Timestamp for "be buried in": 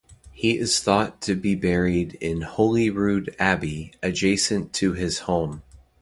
1.35-2.41